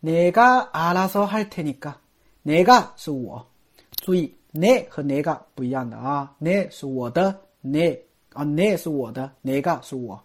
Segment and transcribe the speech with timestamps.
[0.00, 1.94] 내가알아서할테니 까，
[2.44, 3.44] 내가是我。
[3.96, 7.98] 注意，내和내가不一样的啊，내是我的，내
[8.32, 10.22] 啊내是我的，내가是我。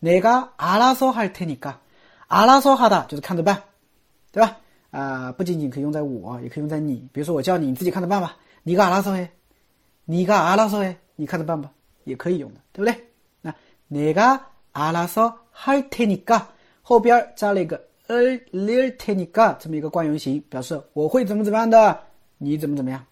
[0.00, 1.76] 내가알아서할테니 까，
[2.28, 3.62] 알아서하다就是看着办，
[4.32, 4.56] 对吧？
[4.90, 7.08] 啊，不仅仅可以用在我，也可以用在你。
[7.12, 8.36] 比如说，我叫你，你自己看着办吧。
[8.62, 9.30] 你个阿拉索哎，
[10.04, 11.70] 你个阿拉索哎，你看着办吧，
[12.04, 13.04] 也可以用的，对不对？
[13.40, 13.54] 那
[13.88, 14.40] 哪个
[14.72, 16.42] 阿拉索할테니 까，
[16.82, 22.00] 后边加了一个을릴테니까这么一个惯用型，表示我会怎么怎么样的，
[22.38, 23.04] 你怎么怎么样，